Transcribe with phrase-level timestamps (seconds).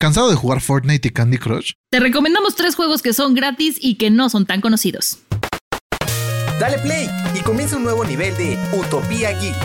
[0.00, 1.72] ¿Cansado de jugar Fortnite y Candy Crush?
[1.90, 5.18] Te recomendamos tres juegos que son gratis y que no son tan conocidos.
[6.60, 9.56] Dale play y comienza un nuevo nivel de Utopía Geek.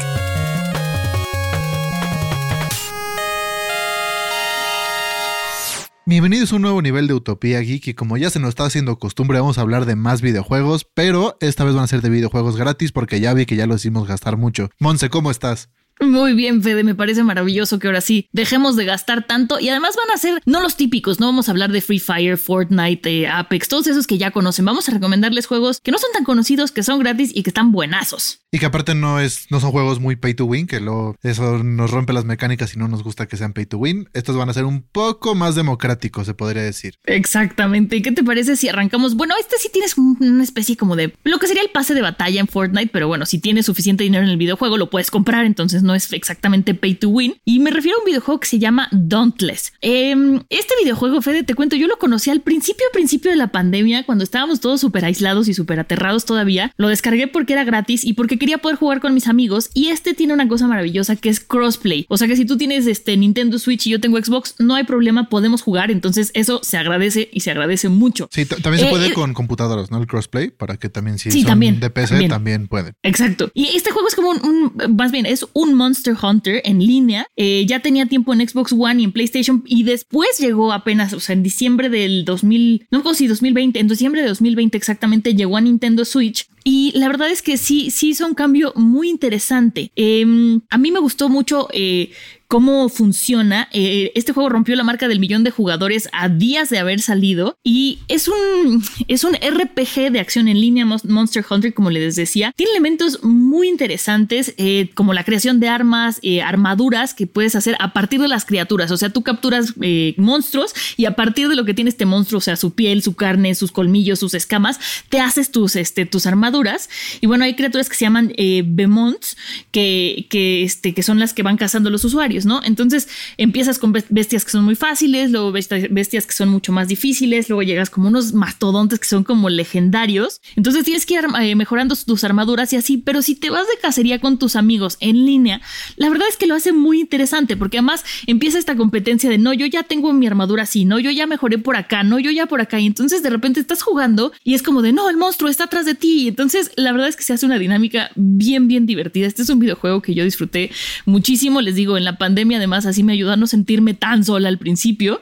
[6.08, 8.98] Bienvenidos a un nuevo nivel de Utopía Geek y como ya se nos está haciendo
[8.98, 12.58] costumbre vamos a hablar de más videojuegos, pero esta vez van a ser de videojuegos
[12.58, 14.72] gratis porque ya vi que ya lo hicimos gastar mucho.
[14.80, 15.70] Monse, ¿cómo estás?
[16.00, 19.96] Muy bien, Fede, me parece maravilloso que ahora sí dejemos de gastar tanto y además
[19.96, 23.28] van a ser no los típicos, no vamos a hablar de Free Fire, Fortnite, eh,
[23.28, 26.72] Apex, todos esos que ya conocen, vamos a recomendarles juegos que no son tan conocidos,
[26.72, 28.42] que son gratis y que están buenazos.
[28.52, 31.64] Y que aparte no es no son juegos muy pay to win, que lo eso
[31.64, 34.10] nos rompe las mecánicas y no nos gusta que sean pay to win.
[34.14, 36.96] Estos van a ser un poco más democráticos, se podría decir.
[37.06, 37.96] Exactamente.
[37.96, 39.16] ¿Y qué te parece si arrancamos?
[39.16, 42.40] Bueno, este sí tienes una especie como de lo que sería el pase de batalla
[42.40, 45.84] en Fortnite, pero bueno, si tienes suficiente dinero en el videojuego lo puedes comprar, entonces
[45.84, 47.36] no es exactamente pay to win.
[47.46, 49.74] Y me refiero a un videojuego que se llama Dauntless.
[49.82, 53.52] Em, este videojuego, Fede, te cuento, yo lo conocí al principio, al principio de la
[53.52, 56.72] pandemia, cuando estábamos todos súper aislados y súper aterrados todavía.
[56.78, 59.70] Lo descargué porque era gratis y porque quería poder jugar con mis amigos.
[59.74, 62.06] Y este tiene una cosa maravillosa que es crossplay.
[62.10, 64.84] O sea que si tú tienes este Nintendo Switch y yo tengo Xbox, no hay
[64.84, 65.92] problema, podemos jugar.
[65.92, 68.30] Entonces eso se agradece y se agradece mucho.
[68.32, 70.00] Sí, también se puede eh, con computadoras, ¿no?
[70.00, 72.68] El crossplay, para que también si sí, son también, de PC también.
[72.68, 72.94] pueden.
[73.04, 73.52] Exacto.
[73.54, 77.28] Y este juego es como un, más bien, es un Monster Hunter en línea.
[77.36, 81.20] Eh, ya tenía tiempo en Xbox One y en PlayStation y después llegó apenas, o
[81.20, 85.62] sea, en diciembre del 2000, no si 2020, en diciembre de 2020 exactamente llegó a
[85.62, 89.92] Nintendo Switch y la verdad es que sí, sí hizo un cambio muy interesante.
[89.96, 92.12] Em, a mí me gustó mucho eh,
[92.54, 93.68] cómo funciona.
[93.72, 97.58] Eh, este juego rompió la marca del millón de jugadores a días de haber salido
[97.64, 102.54] y es un, es un RPG de acción en línea Monster Hunter, como les decía.
[102.56, 107.76] Tiene elementos muy interesantes eh, como la creación de armas, eh, armaduras que puedes hacer
[107.80, 108.92] a partir de las criaturas.
[108.92, 109.74] O sea, tú capturas
[110.18, 113.16] monstruos y a partir de lo que tiene este monstruo, o sea, su piel, su
[113.16, 116.88] carne, sus colmillos, sus escamas, te haces tus, este, tus armaduras.
[117.20, 118.32] Y bueno, hay criaturas que se llaman
[118.64, 119.38] Bemonts,
[119.72, 122.43] que, que, este, que son las que van cazando los usuarios.
[122.46, 122.62] ¿No?
[122.64, 127.50] Entonces empiezas con bestias que son muy fáciles, luego bestias que son mucho más difíciles,
[127.50, 130.42] luego llegas como unos mastodontes que son como legendarios.
[130.56, 133.80] Entonces tienes que ir eh, mejorando tus armaduras y así, pero si te vas de
[133.82, 135.62] cacería con tus amigos en línea,
[135.96, 139.54] la verdad es que lo hace muy interesante porque además empieza esta competencia de no,
[139.54, 142.46] yo ya tengo mi armadura así, no, yo ya mejoré por acá, no, yo ya
[142.46, 145.50] por acá y entonces de repente estás jugando y es como de no, el monstruo
[145.50, 146.24] está atrás de ti.
[146.24, 149.28] Y entonces la verdad es que se hace una dinámica bien, bien divertida.
[149.28, 150.72] Este es un videojuego que yo disfruté
[151.06, 154.50] muchísimo, les digo, en la pandemia además así me ayudó a no sentirme tan sola
[154.50, 155.22] al principio.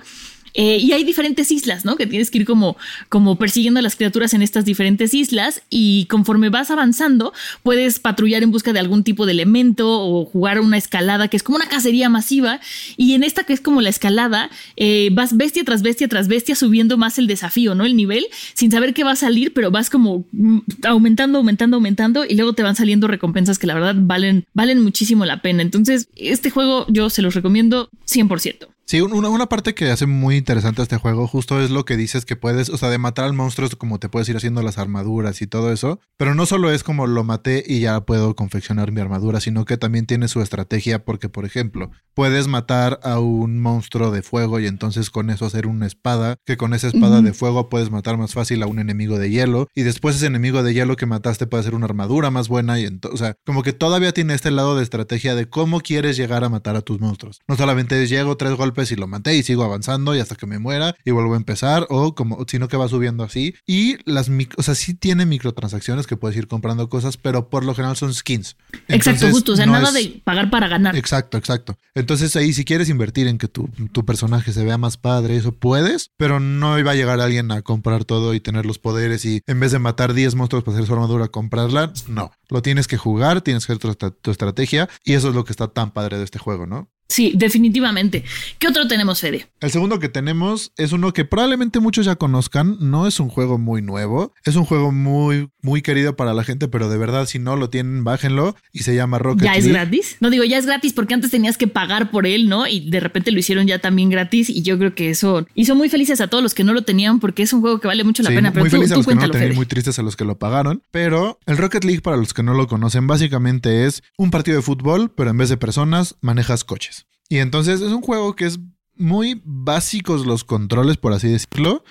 [0.53, 1.95] Eh, y hay diferentes islas, ¿no?
[1.95, 2.77] Que tienes que ir como,
[3.09, 8.43] como persiguiendo a las criaturas en estas diferentes islas y conforme vas avanzando puedes patrullar
[8.43, 11.67] en busca de algún tipo de elemento o jugar una escalada que es como una
[11.67, 12.59] cacería masiva
[12.97, 16.55] y en esta que es como la escalada eh, vas bestia tras bestia tras bestia
[16.55, 17.85] subiendo más el desafío, ¿no?
[17.85, 22.25] El nivel sin saber qué va a salir, pero vas como mm, aumentando, aumentando, aumentando
[22.25, 25.61] y luego te van saliendo recompensas que la verdad valen, valen muchísimo la pena.
[25.61, 28.70] Entonces este juego yo se los recomiendo 100%.
[28.91, 32.25] Sí, una, una, parte que hace muy interesante este juego justo es lo que dices
[32.25, 34.77] que puedes, o sea, de matar al monstruo es como te puedes ir haciendo las
[34.77, 38.91] armaduras y todo eso, pero no solo es como lo maté y ya puedo confeccionar
[38.91, 43.61] mi armadura, sino que también tiene su estrategia porque, por ejemplo, puedes matar a un
[43.61, 47.31] monstruo de fuego y entonces con eso hacer una espada, que con esa espada de
[47.31, 50.73] fuego puedes matar más fácil a un enemigo de hielo y después ese enemigo de
[50.73, 53.71] hielo que mataste puede hacer una armadura más buena y entonces, o sea, como que
[53.71, 57.39] todavía tiene este lado de estrategia de cómo quieres llegar a matar a tus monstruos.
[57.47, 60.47] No solamente es llego tres golpes y lo maté y sigo avanzando y hasta que
[60.47, 63.55] me muera y vuelvo a empezar o como sino que va subiendo así.
[63.67, 67.75] Y las o sea sí tiene microtransacciones que puedes ir comprando cosas pero por lo
[67.75, 68.55] general son skins.
[68.87, 70.95] Exacto justo o sea nada de pagar para ganar.
[70.95, 71.77] Exacto exacto.
[71.93, 75.51] Entonces ahí si quieres invertir en que tu, tu personaje se vea más padre eso
[75.51, 79.41] puedes pero no iba a llegar alguien a comprar todo y tener los poderes y
[79.47, 82.31] en vez de matar 10 monstruos para hacer su armadura comprarla no.
[82.49, 85.51] Lo tienes que jugar tienes que hacer tu, tu estrategia y eso es lo que
[85.51, 88.23] está tan padre de este juego no Sí, definitivamente.
[88.57, 89.45] ¿Qué otro tenemos, Fede?
[89.59, 92.77] El segundo que tenemos es uno que probablemente muchos ya conozcan.
[92.79, 94.33] No es un juego muy nuevo.
[94.45, 97.69] Es un juego muy, muy querido para la gente, pero de verdad, si no lo
[97.69, 98.55] tienen, bájenlo.
[98.71, 99.67] Y se llama Rocket ¿Ya League.
[99.67, 100.17] es gratis?
[100.21, 102.65] No digo, ya es gratis porque antes tenías que pagar por él, ¿no?
[102.65, 104.49] Y de repente lo hicieron ya también gratis.
[104.49, 107.19] Y yo creo que eso hizo muy felices a todos los que no lo tenían
[107.19, 108.51] porque es un juego que vale mucho la Sí, pena.
[108.53, 110.15] Pero muy tú, felices a tú los que no lo tenían muy tristes a los
[110.15, 110.81] que lo pagaron.
[110.91, 114.63] Pero el Rocket League, para los que no lo conocen, básicamente es un partido de
[114.63, 117.00] fútbol, pero en vez de personas, manejas coches.
[117.31, 118.59] Y entonces es un juego que es
[118.97, 121.85] muy básicos los controles, por así decirlo,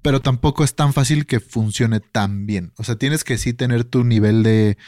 [0.00, 2.72] pero tampoco es tan fácil que funcione tan bien.
[2.78, 4.78] O sea, tienes que sí tener tu nivel de,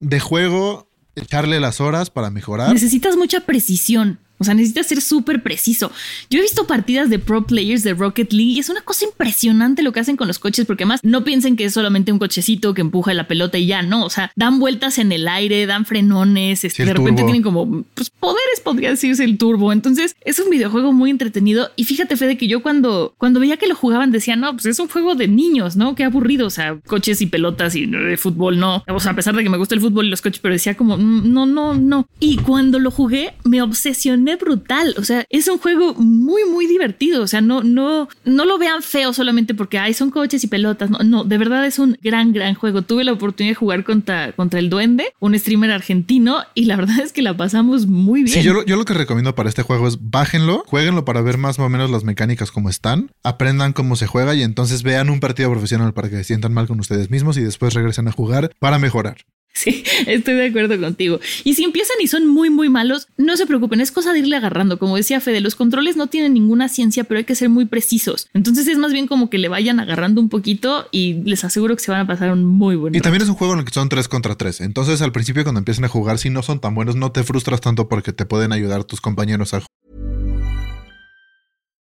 [0.00, 2.74] de juego, echarle las horas para mejorar.
[2.74, 4.20] Necesitas mucha precisión.
[4.38, 5.90] O sea, necesitas ser súper preciso.
[6.30, 9.82] Yo he visto partidas de pro players de Rocket League y es una cosa impresionante
[9.82, 12.74] lo que hacen con los coches, porque además no piensen que es solamente un cochecito
[12.74, 14.04] que empuja la pelota y ya, no.
[14.04, 17.26] O sea, dan vueltas en el aire, dan frenones, este, Sí, de repente turbo.
[17.26, 19.72] tienen como pues, poderes, podría decirse el turbo.
[19.72, 21.70] Entonces, es un videojuego muy entretenido.
[21.76, 24.78] Y fíjate, Fede, que yo cuando, cuando veía que lo jugaban decía, no, pues es
[24.78, 25.94] un juego de niños, ¿no?
[25.94, 26.46] Qué aburrido.
[26.46, 28.84] O sea, coches y pelotas y de fútbol, no.
[28.88, 30.76] O sea, a pesar de que me gusta el fútbol y los coches, pero decía
[30.76, 32.06] como, "Mm, no, no, no.
[32.20, 34.96] Y cuando lo jugué, me obsesioné brutal.
[34.98, 37.22] O sea, es un juego muy, muy divertido.
[37.22, 40.90] O sea, no, no, no lo vean feo solamente porque ay, son coches y pelotas.
[40.90, 42.82] No, no, de verdad es un gran, gran juego.
[42.82, 46.98] Tuve la oportunidad de jugar contra, contra el Duende, un streamer argentino, y la verdad
[46.98, 48.34] es que la pasamos muy bien.
[48.34, 51.38] Sí, yo, lo- yo lo que recomiendo para este juego es bájenlo, jueguenlo para ver
[51.38, 55.20] más o menos las mecánicas como están, aprendan cómo se juega y entonces vean un
[55.20, 58.50] partido profesional para que se sientan mal con ustedes mismos y después regresen a jugar
[58.58, 59.18] para mejorar.
[59.56, 61.18] Sí, estoy de acuerdo contigo.
[61.42, 64.36] Y si empiezan y son muy, muy malos, no se preocupen, es cosa de irle
[64.36, 64.78] agarrando.
[64.78, 68.28] Como decía Fede, los controles no tienen ninguna ciencia, pero hay que ser muy precisos.
[68.34, 71.82] Entonces es más bien como que le vayan agarrando un poquito y les aseguro que
[71.82, 73.04] se van a pasar un muy buen Y rato.
[73.04, 74.60] también es un juego en el que son 3 contra 3.
[74.60, 77.62] Entonces al principio cuando empiezan a jugar, si no son tan buenos, no te frustras
[77.62, 79.62] tanto porque te pueden ayudar tus compañeros a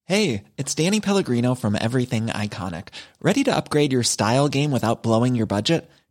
[0.07, 2.89] Hey, it's Danny Pellegrino from Everything Iconic.
[3.23, 5.89] Ready to upgrade your style game without blowing your budget?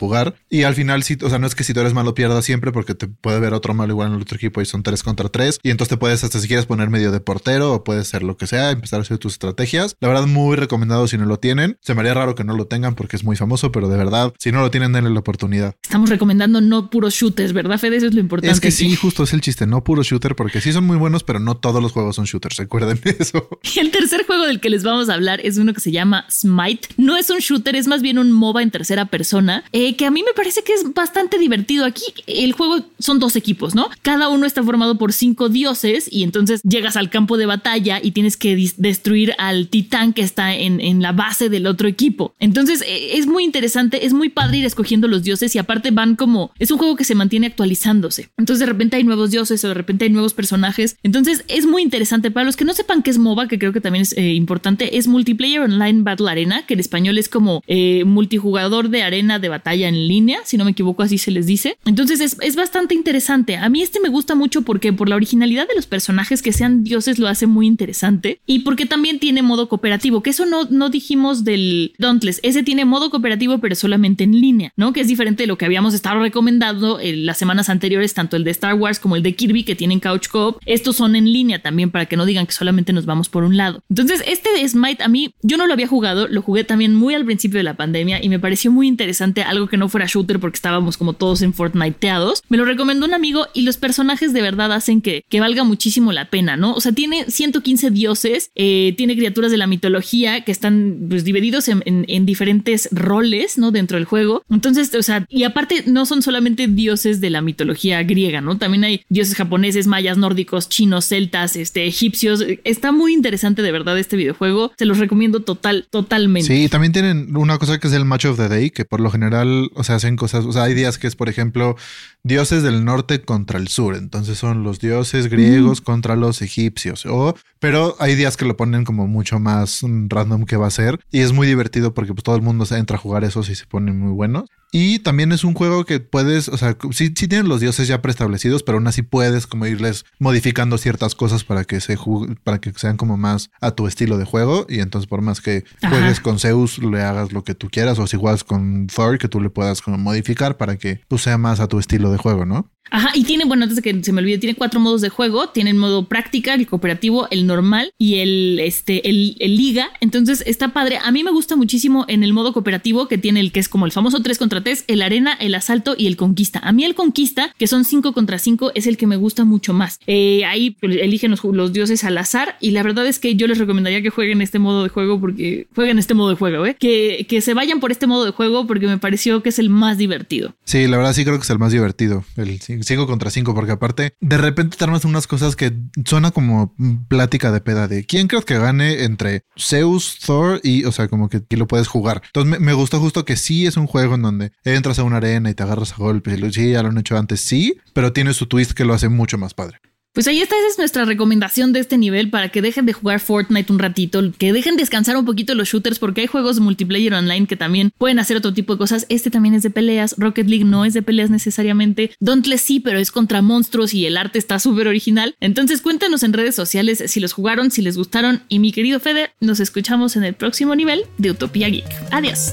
[0.00, 0.34] Jugar.
[0.48, 2.72] Y al final, sí, o sea, no es que si tú eres malo pierdas siempre
[2.72, 5.28] porque te puede ver otro malo igual en el otro equipo y son 3 contra
[5.28, 5.60] 3.
[5.62, 8.36] Y entonces te puedes, hasta si quieres poner medio de portero o puedes ser lo
[8.36, 9.96] que sea, empezar a hacer tus estrategias.
[10.00, 11.78] La verdad, muy recomendado si no lo tienen.
[11.82, 14.32] Se me haría raro que no lo tengan porque es muy famoso, pero de verdad,
[14.38, 15.76] si no lo tienen, denle la oportunidad.
[15.82, 17.96] Estamos recomendando no puros shooters, ¿verdad, Fede?
[17.96, 18.52] Eso es lo importante.
[18.52, 21.22] Es que sí, justo es el chiste, no puro shooter, porque sí son muy buenos,
[21.22, 22.56] pero no todos los juegos son shooters.
[22.56, 23.48] Recuerden eso.
[23.74, 26.26] Y el tercer juego del que les vamos a hablar es uno que se llama
[26.30, 26.88] Smite.
[26.96, 30.10] No es un shooter, es más bien un MOBA en tercera persona, eh, que a
[30.10, 31.84] mí me parece que es bastante divertido.
[31.84, 33.88] Aquí el juego son dos equipos, ¿no?
[34.02, 38.12] Cada uno está formado por cinco dioses y entonces llegas al campo de batalla y
[38.12, 42.34] tienes que destruir al titán que está en, en la base del otro equipo.
[42.38, 46.16] Entonces eh, es muy interesante, es muy padre ir escogiendo los dioses y aparte van
[46.16, 46.52] como...
[46.58, 48.30] Es un juego que se mantiene actualizándose.
[48.36, 50.96] Entonces de repente hay nuevos dioses o de repente hay nuevos personajes.
[51.02, 52.30] Entonces es muy interesante.
[52.30, 54.98] Para los que no sepan qué es MOBA, que creo que también es eh, importante,
[54.98, 59.48] es Multiplayer Online Battle Arena, que en español es como eh, multijugador de arena de
[59.48, 61.78] batalla en línea, si no me equivoco así se les dice.
[61.84, 63.56] Entonces es, es bastante interesante.
[63.56, 66.84] A mí este me gusta mucho porque por la originalidad de los personajes que sean
[66.84, 70.90] dioses lo hace muy interesante y porque también tiene modo cooperativo, que eso no, no
[70.90, 72.40] dijimos del Dauntless.
[72.42, 74.92] Ese tiene modo cooperativo pero solamente en línea, ¿no?
[74.92, 78.44] Que es diferente de lo que habíamos estado recomendando en las semanas anteriores, tanto el
[78.44, 80.58] de Star Wars como el de Kirby que tienen couch co-op.
[80.66, 83.56] Estos son en línea también para que no digan que solamente nos vamos por un
[83.56, 83.82] lado.
[83.88, 87.14] Entonces este de Smite a mí yo no lo había jugado, lo jugué también muy
[87.14, 90.38] al principio de la pandemia y me pareció muy interesante algo que no fuera shooter
[90.38, 92.42] porque estábamos como todos en Fortniteados.
[92.48, 96.12] Me lo recomendó un amigo y los personajes de verdad hacen que, que valga muchísimo
[96.12, 96.74] la pena, ¿no?
[96.74, 101.68] O sea, tiene 115 dioses, eh, tiene criaturas de la mitología que están pues, divididos
[101.68, 103.70] en, en, diferentes roles, ¿no?
[103.70, 104.42] Dentro del juego.
[104.50, 108.58] Entonces, o sea, y aparte no son solamente dioses de la mitología griega, ¿no?
[108.58, 112.44] También hay dioses japoneses, mayas, nórdicos, chinos, celtas, este, egipcios.
[112.64, 114.72] Está muy interesante de verdad este videojuego.
[114.76, 116.46] Se los recomiendo total, totalmente.
[116.46, 119.10] Sí, también tienen una cosa que es el Match of the Day, que por lo
[119.10, 121.76] general, o sea, hacen cosas, o sea, hay días que es, por ejemplo,
[122.22, 123.96] dioses del norte contra el sur.
[123.96, 127.06] Entonces son los dioses griegos contra los egipcios.
[127.06, 131.00] O, pero hay días que lo ponen como mucho más random que va a ser.
[131.10, 133.54] Y es muy divertido porque pues, todo el mundo se entra a jugar esos y
[133.54, 134.48] se ponen muy buenos.
[134.72, 138.02] Y también es un juego que puedes, o sea, sí, sí tienen los dioses ya
[138.02, 141.98] preestablecidos, pero aún así puedes como irles modificando ciertas cosas para que se
[142.44, 144.66] para que sean como más a tu estilo de juego.
[144.68, 148.06] Y entonces por más que juegues con Zeus, le hagas lo que tú quieras, o
[148.06, 151.60] si juegas con Thor, que tú le puedas como modificar para que pues, sea más
[151.60, 152.70] a tu estilo de juego, ¿no?
[152.90, 155.48] Ajá, y tiene, bueno, antes de que se me olvide, tiene cuatro modos de juego.
[155.48, 159.90] Tiene el modo práctica, el cooperativo, el normal y el, este, el, liga.
[160.00, 160.98] Entonces está padre.
[161.02, 163.86] A mí me gusta muchísimo en el modo cooperativo que tiene el que es como
[163.86, 166.60] el famoso 3 contra 3, el arena, el asalto y el conquista.
[166.60, 169.72] A mí el conquista, que son 5 contra 5, es el que me gusta mucho
[169.72, 169.98] más.
[170.06, 173.58] Eh, ahí pues, eligen los, dioses al azar y la verdad es que yo les
[173.58, 176.76] recomendaría que jueguen este modo de juego porque jueguen este modo de juego, ¿eh?
[176.78, 179.70] Que, que se vayan por este modo de juego porque me pareció que es el
[179.70, 180.54] más divertido.
[180.64, 182.24] Sí, la verdad sí creo que es el más divertido.
[182.36, 182.50] El
[182.82, 185.72] 5 contra 5, porque aparte, de repente te armas unas cosas que
[186.04, 186.74] suena como
[187.08, 191.28] plática de peda de quién crees que gane entre Zeus, Thor y, o sea, como
[191.28, 192.22] que lo puedes jugar.
[192.26, 195.18] Entonces me, me, gustó justo que sí es un juego en donde entras a una
[195.18, 198.12] arena y te agarras a golpes y sí, ya lo han hecho antes, sí, pero
[198.12, 199.80] tiene su twist que lo hace mucho más padre.
[200.12, 203.20] Pues ahí está, esa es nuestra recomendación de este nivel para que dejen de jugar
[203.20, 207.46] Fortnite un ratito, que dejen descansar un poquito los shooters porque hay juegos multiplayer online
[207.46, 209.06] que también pueden hacer otro tipo de cosas.
[209.08, 212.98] Este también es de peleas, Rocket League no es de peleas necesariamente, Dauntless sí, pero
[212.98, 215.36] es contra monstruos y el arte está súper original.
[215.38, 219.30] Entonces cuéntanos en redes sociales si los jugaron, si les gustaron y mi querido Fede,
[219.40, 221.86] nos escuchamos en el próximo nivel de Utopía Geek.
[222.10, 222.52] Adiós.